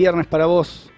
[0.00, 0.90] Viernes para vos.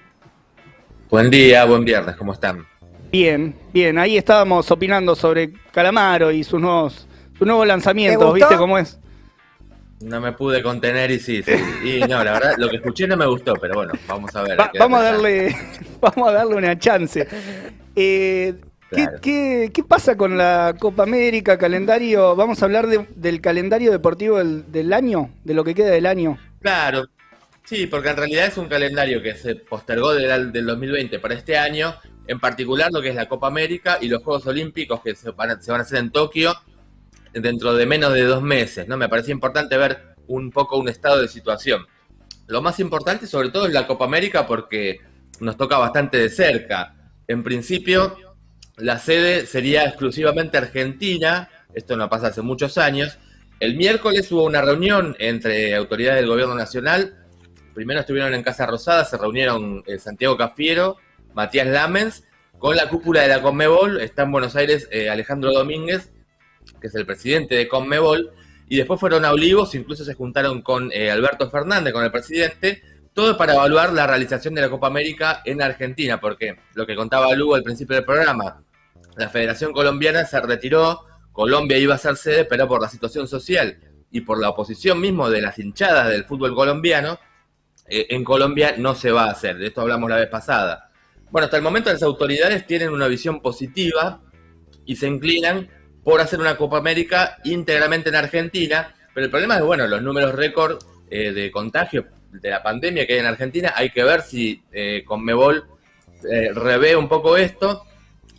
[1.11, 2.65] Buen día, buen viernes, ¿cómo están?
[3.11, 3.99] Bien, bien.
[3.99, 9.01] Ahí estábamos opinando sobre Calamaro y sus nuevos, sus nuevos lanzamientos, ¿viste cómo es?
[10.05, 11.51] No me pude contener y sí, sí.
[11.83, 14.57] Y no, la verdad, lo que escuché no me gustó, pero bueno, vamos a ver.
[14.79, 15.57] vamos, a darle,
[16.01, 17.27] vamos a darle una chance.
[17.97, 18.55] Eh,
[19.21, 22.37] ¿qué, pasa con la Copa América, calendario?
[22.37, 26.39] Vamos a hablar del calendario deportivo del, año, de lo que queda del año.
[26.61, 27.09] Claro,
[27.65, 31.57] sí, porque en realidad es un calendario que se postergó del, del 2020 para este
[31.57, 31.95] año,
[32.27, 35.51] en particular lo que es la Copa América y los Juegos Olímpicos que se van
[35.51, 36.55] a hacer en Tokio
[37.33, 38.97] dentro de menos de dos meses, ¿no?
[38.97, 41.87] Me parece importante ver un poco un estado de situación.
[42.47, 45.01] Lo más importante sobre todo es la Copa América porque
[45.41, 46.95] nos toca bastante de cerca.
[47.27, 48.17] En principio,
[48.77, 53.19] la sede sería exclusivamente Argentina, esto no pasa hace muchos años.
[53.61, 57.22] El miércoles hubo una reunión entre autoridades del gobierno nacional.
[57.75, 60.97] Primero estuvieron en Casa Rosada, se reunieron eh, Santiago Cafiero,
[61.35, 62.25] Matías Lamens,
[62.59, 66.13] con la cúpula de la Conmebol, está en Buenos Aires eh, Alejandro Domínguez,
[66.81, 68.31] que es el presidente de Conmebol,
[68.69, 72.83] y después fueron a Olivos, incluso se juntaron con eh, Alberto Fernández, con el presidente,
[73.15, 77.35] todo para evaluar la realización de la Copa América en Argentina, porque lo que contaba
[77.35, 78.63] Lugo al principio del programa,
[79.17, 81.01] la Federación Colombiana se retiró,
[81.33, 83.79] Colombia iba a ser sede, pero por la situación social
[84.11, 87.19] y por la oposición mismo de las hinchadas del fútbol colombiano,
[87.87, 90.91] en Colombia no se va a hacer, de esto hablamos la vez pasada.
[91.31, 94.21] Bueno, hasta el momento las autoridades tienen una visión positiva
[94.85, 95.69] y se inclinan
[96.05, 100.35] por hacer una Copa América íntegramente en Argentina, pero el problema es, bueno, los números
[100.35, 100.79] récord
[101.11, 105.05] eh, de contagio de la pandemia que hay en Argentina, hay que ver si eh,
[105.05, 105.65] Conmebol
[106.31, 107.85] eh, revé un poco esto.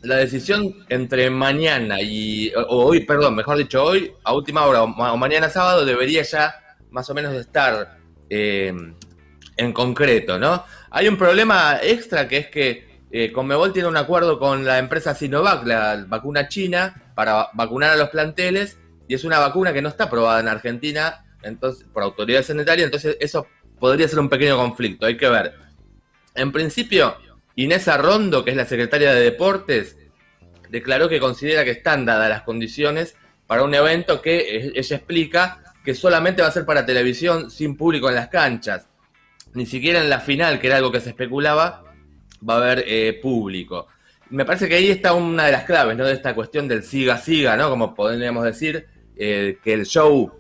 [0.01, 5.49] La decisión entre mañana y hoy, perdón, mejor dicho, hoy, a última hora o, mañana
[5.49, 6.55] sábado, debería ya
[6.91, 8.73] más o menos estar eh,
[9.57, 10.65] en concreto, ¿no?
[10.89, 15.13] Hay un problema extra que es que eh, Conmebol tiene un acuerdo con la empresa
[15.13, 18.77] Sinovac, la vacuna china, para vacunar a los planteles,
[19.07, 23.17] y es una vacuna que no está aprobada en Argentina entonces, por autoridades sanitarias, entonces
[23.19, 23.47] eso
[23.79, 25.53] podría ser un pequeño conflicto, hay que ver.
[26.35, 27.17] En principio,
[27.55, 29.97] Inés Arrondo, que es la secretaria de Deportes,
[30.69, 33.15] declaró que considera que están dadas las condiciones
[33.45, 38.09] para un evento que ella explica que solamente va a ser para televisión sin público
[38.09, 38.87] en las canchas.
[39.53, 41.83] Ni siquiera en la final, que era algo que se especulaba,
[42.47, 43.87] va a haber eh, público.
[44.29, 46.05] Me parece que ahí está una de las claves, ¿no?
[46.05, 47.69] De esta cuestión del siga-siga, ¿no?
[47.69, 50.31] Como podríamos decir, eh, que el show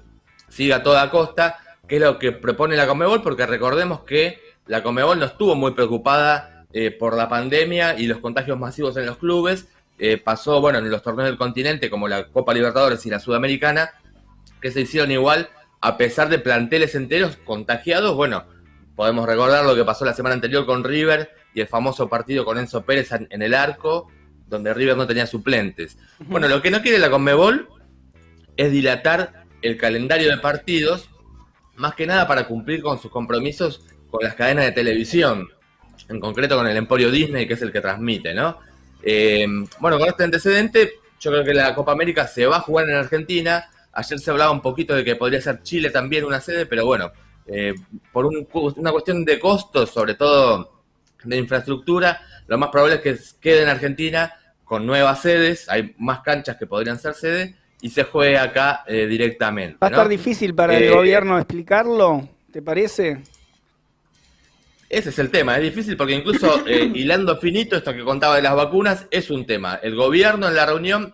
[0.49, 4.81] siga a toda costa, que es lo que propone la Comebol, porque recordemos que la
[4.81, 9.17] Comebol no estuvo muy preocupada eh, por la pandemia y los contagios masivos en los
[9.17, 9.67] clubes.
[10.23, 13.91] pasó, bueno, en los torneos del continente, como la Copa Libertadores y la Sudamericana,
[14.59, 15.49] que se hicieron igual,
[15.81, 18.15] a pesar de planteles enteros contagiados.
[18.15, 18.45] Bueno,
[18.95, 22.57] podemos recordar lo que pasó la semana anterior con River y el famoso partido con
[22.57, 24.07] Enzo Pérez en el arco,
[24.47, 25.97] donde River no tenía suplentes.
[26.19, 27.69] Bueno, lo que no quiere la Conmebol
[28.57, 31.09] es dilatar el calendario de partidos,
[31.75, 35.49] más que nada para cumplir con sus compromisos con las cadenas de televisión,
[36.07, 38.59] en concreto con el Emporio Disney, que es el que transmite, ¿no?
[39.01, 39.45] Eh,
[39.79, 42.95] bueno, con este antecedente, yo creo que la Copa América se va a jugar en
[42.95, 43.69] Argentina.
[43.91, 47.11] Ayer se hablaba un poquito de que podría ser Chile también una sede, pero bueno,
[47.47, 47.73] eh,
[48.11, 50.81] por una cuestión de costos, sobre todo
[51.23, 54.33] de infraestructura, lo más probable es que quede en Argentina
[54.63, 59.05] con nuevas sedes, hay más canchas que podrían ser sedes, y se juegue acá eh,
[59.07, 59.77] directamente.
[59.81, 62.29] ¿Va a estar difícil para el eh, gobierno explicarlo?
[62.49, 63.21] ¿Te parece?
[64.87, 68.41] Ese es el tema, es difícil porque incluso eh, hilando finito esto que contaba de
[68.41, 69.79] las vacunas es un tema.
[69.83, 71.13] El gobierno en la reunión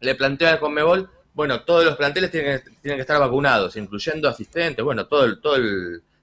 [0.00, 4.28] le planteó a Conmebol, bueno, todos los planteles tienen que, tienen que estar vacunados, incluyendo
[4.28, 5.56] asistentes, bueno, todo, el, todo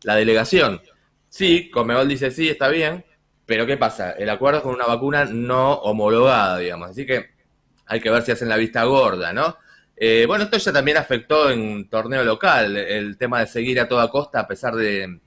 [0.03, 0.81] la delegación.
[1.29, 3.05] Sí, Conmebol dice sí, está bien,
[3.45, 4.11] pero ¿qué pasa?
[4.11, 6.91] El acuerdo es con una vacuna no homologada, digamos.
[6.91, 7.31] Así que
[7.85, 9.57] hay que ver si hacen la vista gorda, ¿no?
[9.95, 14.07] Eh, bueno, esto ya también afectó en torneo local, el tema de seguir a toda
[14.09, 15.19] costa a pesar de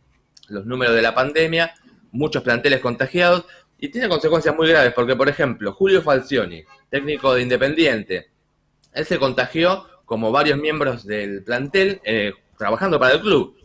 [0.49, 1.75] los números de la pandemia,
[2.13, 3.45] muchos planteles contagiados,
[3.79, 8.31] y tiene consecuencias muy graves, porque por ejemplo, Julio Falcioni, técnico de Independiente,
[8.93, 13.57] él se contagió como varios miembros del plantel eh, trabajando para el club.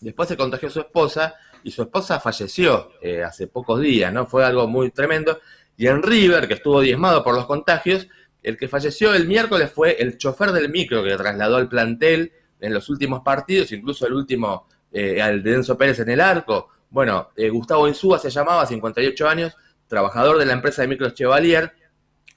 [0.00, 4.26] Después se contagió su esposa y su esposa falleció eh, hace pocos días, ¿no?
[4.26, 5.40] Fue algo muy tremendo.
[5.76, 8.08] Y en River, que estuvo diezmado por los contagios,
[8.42, 12.74] el que falleció el miércoles fue el chofer del micro que trasladó al plantel en
[12.74, 16.68] los últimos partidos, incluso el último eh, al de Enzo Pérez en el arco.
[16.90, 19.56] Bueno, eh, Gustavo Insúa se llamaba, 58 años,
[19.86, 21.72] trabajador de la empresa de micros Chevalier,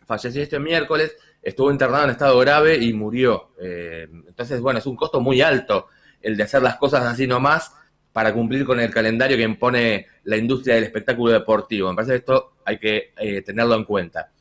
[0.06, 3.52] falleció este miércoles, estuvo internado en estado grave y murió.
[3.60, 5.88] entonces, bueno, es un costo muy alto
[6.24, 7.74] el de hacer las cosas así nomás
[8.14, 11.90] para cumplir con el calendario que impone la industria del espectáculo deportivo.
[11.90, 14.32] Me parece que esto hay que eh, tenerlo en cuenta.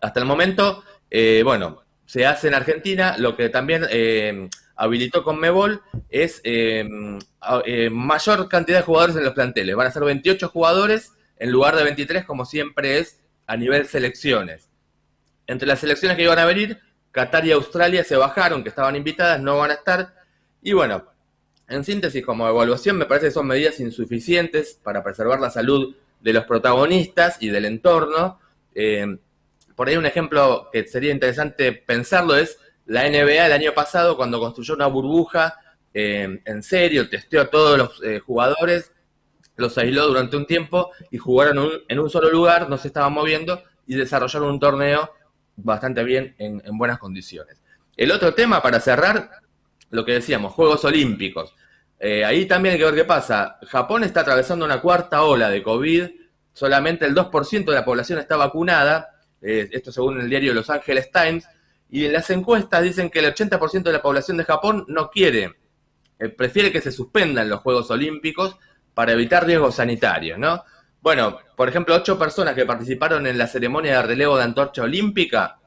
[0.00, 5.38] Hasta el momento, eh, bueno, se hace en Argentina, lo que también eh, habilitó con
[5.38, 6.42] Mebol es
[7.90, 9.76] mayor cantidad de jugadores en los planteles.
[9.76, 14.71] Van a ser 28 jugadores en lugar de 23, como siempre es a nivel selecciones.
[15.52, 19.38] Entre las selecciones que iban a venir, Qatar y Australia se bajaron, que estaban invitadas,
[19.38, 20.14] no van a estar.
[20.62, 21.04] Y bueno,
[21.68, 26.32] en síntesis, como evaluación, me parece que son medidas insuficientes para preservar la salud de
[26.32, 28.40] los protagonistas y del entorno.
[28.74, 29.18] Eh,
[29.76, 34.40] por ahí un ejemplo que sería interesante pensarlo es la NBA el año pasado cuando
[34.40, 35.54] construyó una burbuja
[35.92, 38.90] eh, en serio, testeó a todos los eh, jugadores,
[39.56, 43.62] los aisló durante un tiempo y jugaron en un solo lugar, no se estaban moviendo
[43.86, 45.10] y desarrollaron un torneo
[45.56, 47.62] bastante bien en, buenas condiciones.
[47.96, 49.30] El otro tema, para cerrar,
[49.90, 51.54] lo que decíamos, Juegos Olímpicos.
[51.98, 53.58] Eh, ahí también hay que ver qué pasa.
[53.66, 56.08] Japón está atravesando una cuarta ola de COVID,
[56.52, 59.08] solamente el 2% de la población está vacunada,
[59.40, 61.46] esto según el diario Los Angeles Times,
[61.92, 65.56] y en las encuestas dicen que el 80% de la población de Japón no quiere,
[66.18, 68.56] eh, prefiere que se suspendan los Juegos Olímpicos
[68.94, 70.64] para evitar riesgos sanitarios, ¿no?
[71.02, 75.58] Bueno, por ejemplo, ocho personas que participaron en la ceremonia de relevo de antorcha olímpica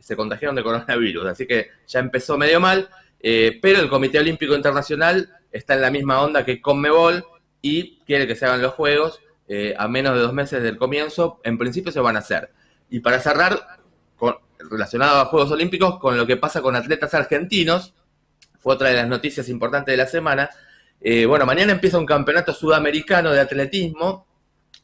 [0.00, 2.90] se contagiaron de coronavirus, así que ya empezó medio mal,
[3.20, 7.24] eh, pero el Comité Olímpico Internacional está en la misma onda que Conmebol
[7.62, 11.40] y quiere que se hagan los Juegos eh, a menos de dos meses del comienzo,
[11.44, 12.50] en principio se van a hacer.
[12.90, 13.78] Y para cerrar,
[14.16, 17.94] con, relacionado a Juegos Olímpicos, con lo que pasa con atletas argentinos,
[18.58, 20.50] fue otra de las noticias importantes de la semana,
[21.00, 24.26] eh, bueno, mañana empieza un campeonato sudamericano de atletismo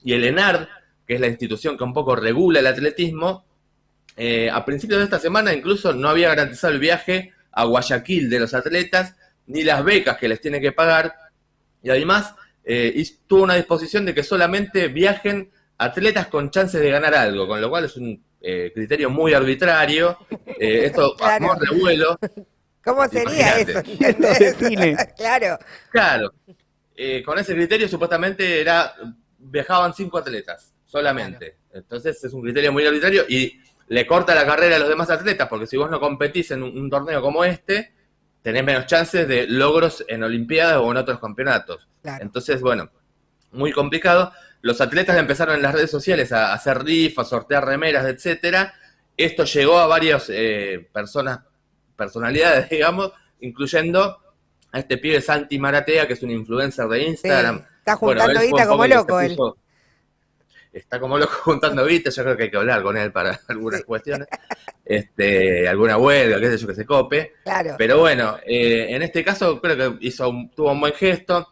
[0.02, 0.68] y el ENARD,
[1.06, 3.44] que es la institución que un poco regula el atletismo,
[4.16, 8.40] eh, a principios de esta semana incluso no había garantizado el viaje a Guayaquil de
[8.40, 9.16] los atletas,
[9.46, 11.14] ni las becas que les tiene que pagar,
[11.82, 17.14] y además eh, tuvo una disposición de que solamente viajen atletas con chances de ganar
[17.14, 20.18] algo, con lo cual es un eh, criterio muy arbitrario.
[20.58, 21.56] esto, claro.
[21.58, 22.18] de vuelo.
[22.84, 23.82] ¿Cómo sería eso?
[25.16, 25.58] claro.
[25.90, 26.32] Claro.
[27.24, 28.94] con ese criterio supuestamente era
[29.40, 31.56] viajaban cinco atletas solamente.
[31.72, 35.48] Entonces es un criterio muy arbitrario y le corta la carrera a los demás atletas,
[35.48, 37.92] porque si vos no competís en un, torneo como este,
[38.42, 41.88] tenés menos chances de logros en Olimpiadas o en otros campeonatos.
[42.20, 42.90] Entonces, bueno,
[43.52, 44.32] muy complicado.
[44.62, 48.74] Los atletas empezaron en las redes sociales a hacer rifas, sortear remeras, etcétera.
[49.16, 51.40] Esto llegó a varias eh, personas,
[51.96, 54.18] personalidades, digamos, incluyendo
[54.72, 57.66] a este pibe Santi Maratea, que es un influencer de Instagram.
[57.80, 59.36] Está juntando guita como loco él.
[60.72, 63.82] Está como loco juntando guita, yo creo que hay que hablar con él para algunas
[63.84, 64.28] cuestiones.
[64.84, 67.34] Este, alguna huelga, qué sé yo, que se cope.
[67.42, 67.74] Claro.
[67.78, 71.48] Pero bueno, eh, en este caso creo que hizo tuvo un buen gesto,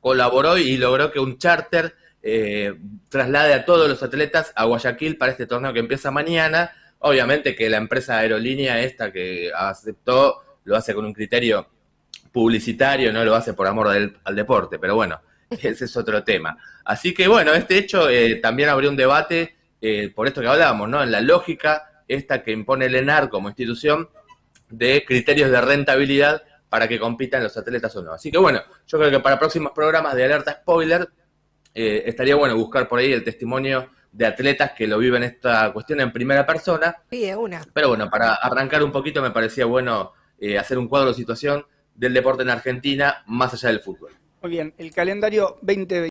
[0.00, 2.74] colaboró y logró que un charter eh,
[3.08, 6.72] traslade a todos los atletas a Guayaquil para este torneo que empieza mañana.
[6.98, 11.66] Obviamente que la empresa aerolínea esta que aceptó lo hace con un criterio
[12.30, 15.20] publicitario, no lo hace por amor al deporte, pero bueno,
[15.62, 16.56] ese es otro tema.
[16.84, 20.88] Así que bueno, este hecho eh, también abrió un debate, eh, por esto que hablábamos,
[20.88, 21.02] ¿no?
[21.02, 24.08] En la lógica esta que impone el ENAR como institución
[24.68, 28.12] de criterios de rentabilidad para que compitan los atletas o no.
[28.12, 31.08] Así que bueno, yo creo que para próximos programas de alerta spoiler
[31.74, 36.00] eh, estaría bueno buscar por ahí el testimonio de atletas que lo viven esta cuestión
[36.00, 36.96] en primera persona.
[37.08, 37.62] Pide una.
[37.72, 40.12] Pero bueno, para arrancar un poquito me parecía bueno
[40.58, 44.12] hacer un cuadro de situación del deporte en Argentina más allá del fútbol.
[44.42, 46.00] Muy bien, el calendario 2020.